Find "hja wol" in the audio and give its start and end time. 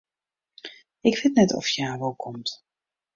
1.75-2.15